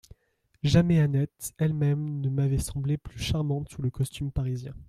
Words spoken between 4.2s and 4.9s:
parisien.